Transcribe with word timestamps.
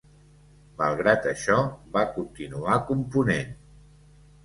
Malgrat 0.81 1.27
això, 1.33 1.59
va 1.99 2.07
continuar 2.17 2.83
component. 2.91 3.57